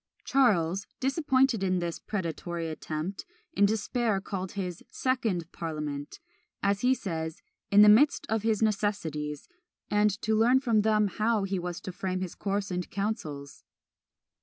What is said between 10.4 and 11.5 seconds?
from them how